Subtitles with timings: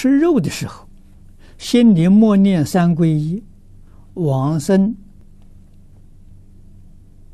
[0.00, 0.88] 吃肉的时候，
[1.58, 3.44] 心里默念三皈依，
[4.14, 4.96] 往生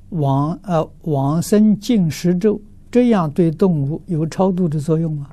[0.08, 2.60] 往呃往生净食咒，
[2.90, 5.30] 这样对动物有超度的作用吗？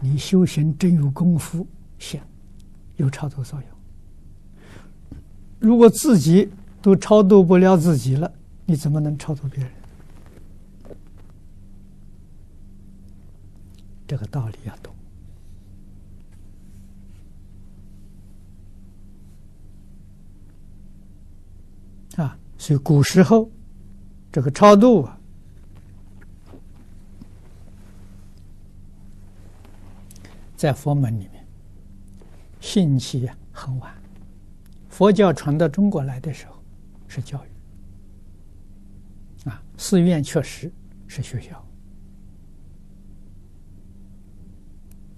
[0.00, 1.64] 你修行真有功夫，
[2.00, 2.20] 行，
[2.96, 3.68] 有超度作用。
[5.60, 6.50] 如果自己
[6.82, 8.32] 都超度不了自己了，
[8.64, 9.70] 你怎么能超度别人？
[14.06, 14.94] 这个道理要懂
[22.16, 22.38] 啊！
[22.56, 23.50] 所以古时候
[24.32, 25.18] 这个超度啊，
[30.56, 31.46] 在佛门里面
[32.60, 33.94] 兴起很晚。
[34.88, 36.54] 佛教传到中国来的时候
[37.06, 37.48] 是教育
[39.50, 40.72] 啊，寺院确实
[41.06, 41.62] 是学校。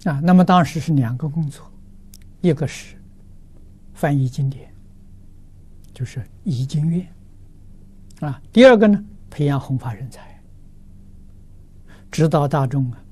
[0.05, 1.69] 啊，那么当时是两个工作，
[2.39, 2.95] 一个是
[3.93, 4.73] 翻译经典，
[5.93, 7.05] 就是译经院，
[8.21, 10.41] 啊，第二个呢，培养弘法人才，
[12.09, 13.03] 指导大众啊，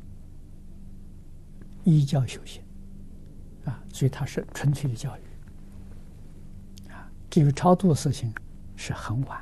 [1.84, 2.64] 依教修行，
[3.66, 8.34] 啊，所以它是纯粹的教育，啊，至于超度的事情
[8.78, 9.42] 是很晚，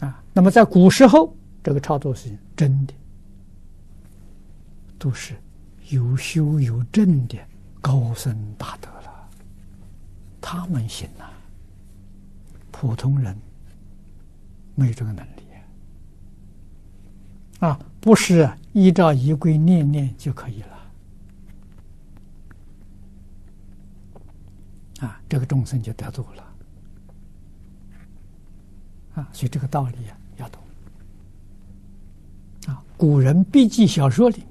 [0.00, 1.34] 啊，那么在古时候。
[1.62, 2.94] 这个超度事情真的
[4.98, 5.34] 都是
[5.90, 7.38] 有修有证的
[7.80, 9.28] 高僧大德了，
[10.40, 11.24] 他们行呐，
[12.70, 13.36] 普通人
[14.74, 15.42] 没有这个能力
[17.60, 20.68] 啊，不是依照仪规念念就可以了。
[25.00, 26.54] 啊，这个众生就得度了。
[29.14, 30.08] 啊，所以这个道理。
[30.08, 30.16] 啊，
[33.00, 34.46] 古人笔记小说里面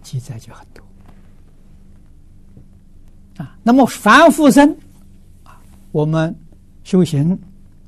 [0.00, 0.84] 记载就很多
[3.42, 3.58] 啊。
[3.64, 4.70] 那么凡夫僧
[5.42, 5.60] 啊，
[5.90, 6.32] 我们
[6.84, 7.36] 修行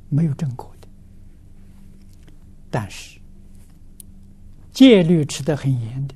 [0.08, 0.88] 没有正果的，
[2.68, 3.20] 但是
[4.72, 6.14] 戒律持得很严的，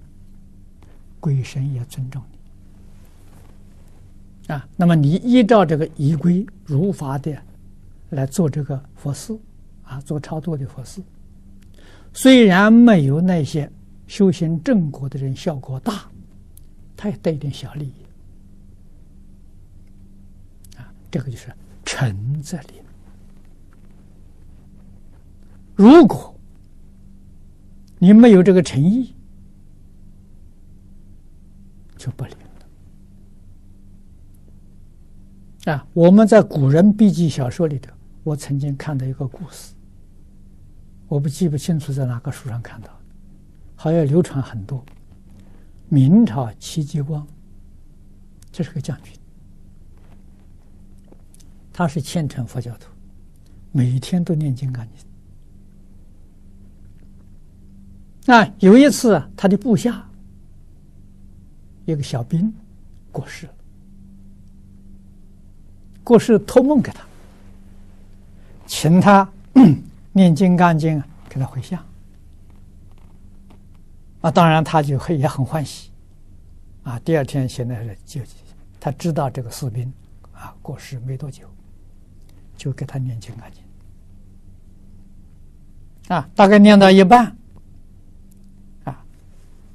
[1.20, 2.20] 鬼神也尊重
[4.42, 4.68] 你啊。
[4.74, 7.40] 那么你依照这个仪规如法的
[8.10, 9.38] 来做这个佛事
[9.84, 11.00] 啊，做超度的佛事。
[12.14, 13.68] 虽然没有那些
[14.06, 16.08] 修行正果的人效果大，
[16.96, 17.94] 他也得一点小利益
[20.78, 20.94] 啊。
[21.10, 21.52] 这个就是
[21.84, 22.68] 诚则灵。
[25.74, 26.32] 如果
[27.98, 29.12] 你没有这个诚意，
[31.96, 32.36] 就不灵
[35.64, 35.84] 了啊。
[35.92, 37.92] 我们在古人笔记小说里头，
[38.22, 39.74] 我曾经看到一个故事。
[41.08, 42.88] 我不记不清楚在哪个书上看到，
[43.76, 44.84] 好像流传很多。
[45.88, 47.24] 明朝戚继光，
[48.50, 49.12] 这是个将军，
[51.72, 52.88] 他是虔诚佛教徒，
[53.70, 54.84] 每天都念金刚
[58.24, 58.34] 经。
[58.34, 60.08] 啊，有一次他的部下
[61.84, 62.52] 一个小兵
[63.12, 63.52] 过世了，
[66.02, 67.04] 过世托梦给他，
[68.66, 69.30] 请他。
[70.16, 71.84] 念《金刚经》啊，给他回向
[74.20, 75.90] 啊，当然他就也很欢喜
[76.84, 76.96] 啊。
[77.00, 78.20] 第二天现在就
[78.78, 79.92] 他知道这个士兵
[80.32, 81.48] 啊过世没多久，
[82.56, 83.60] 就给他念《金刚经》
[86.14, 87.36] 啊，大概念到一半
[88.84, 89.04] 啊，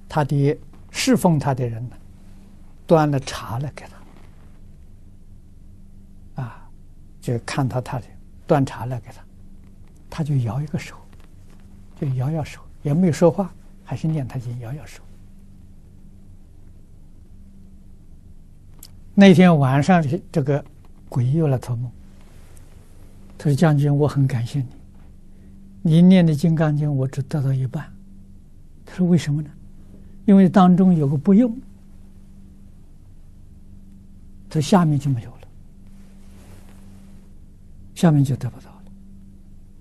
[0.08, 0.58] 他的
[0.90, 1.98] 侍奉他的人呢，
[2.88, 3.86] 端了茶来给
[6.36, 6.70] 他啊，
[7.20, 8.06] 就看到他的
[8.48, 9.22] 端茶来给他。
[10.10, 10.96] 他就摇一个手，
[12.00, 13.54] 就摇摇手，也没有说话，
[13.84, 15.04] 还是念他经，摇摇手。
[19.14, 20.64] 那天晚上，这个
[21.10, 21.92] 鬼又来托梦，
[23.38, 24.68] 他说：“将军，我很感谢你，
[25.82, 27.86] 你念的《金刚经》我只得到一半。”
[28.86, 29.50] 他说：“为什么呢？
[30.26, 31.54] 因为当中有个不用，
[34.50, 35.48] 这下面就没有了，
[37.96, 38.72] 下面就得不到。”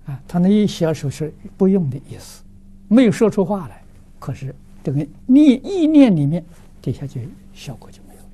[0.09, 2.41] 啊，他那一小手是不用的意思，
[2.87, 3.79] 没有说出话来，
[4.17, 6.43] 可是这个念意念里面，
[6.81, 7.21] 底下就
[7.53, 8.27] 效果就没有了。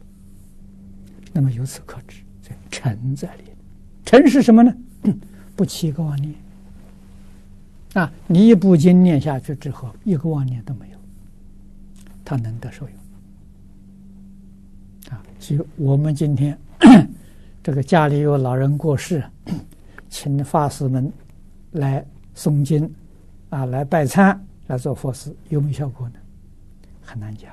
[1.33, 3.44] 那么由此可知，这诚在里，
[4.06, 4.74] 诚是什么呢？
[5.54, 6.33] 不起一个妄念。
[7.95, 10.98] 啊，你一部经念下去之后，一个妄念都没有，
[12.24, 12.95] 他能得受用。
[15.13, 16.57] 啊，所以我们今天
[17.62, 19.22] 这个家里有老人过世。
[20.07, 21.12] 请法师们
[21.75, 22.06] 来
[22.36, 22.94] 诵经，
[23.50, 24.38] 啊，来拜忏，
[24.68, 26.16] 来做佛事，有没有效果呢？
[27.01, 27.51] 很难讲。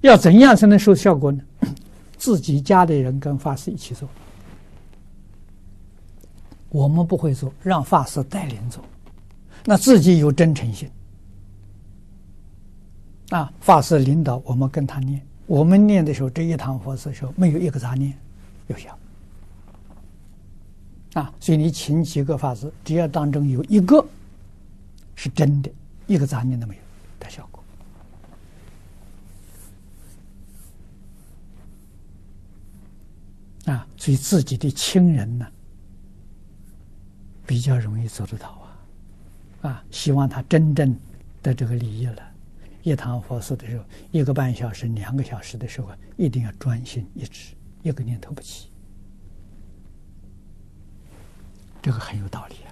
[0.00, 1.42] 要怎样才能收效果呢？
[2.18, 4.08] 自己家里人跟法师一起做，
[6.68, 8.84] 我们不会做，让法师带领做，
[9.64, 10.90] 那自己有真诚心，
[13.30, 18.12] 啊，法师领导我们跟他念，我们念的时候，这一堂佛事的时候没有一个杂念，
[18.66, 18.96] 有效。
[21.18, 24.06] 啊，所以你请几个法师，只要当中有一个
[25.16, 25.68] 是真的，
[26.06, 26.82] 一个杂念都没有
[27.18, 27.64] 的效果。
[33.64, 35.46] 啊，所以自己的亲人呢，
[37.44, 39.68] 比较容易做得到啊。
[39.70, 40.96] 啊，希望他真正
[41.42, 42.22] 的这个利益了，
[42.84, 48.68] 一堂佛事的时候，一个半小时、两个小时的时候，一定要专心一致，一个念头不起。
[51.82, 52.67] 这个很有道理。